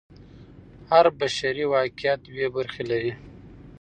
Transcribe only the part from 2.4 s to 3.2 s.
برخې لري.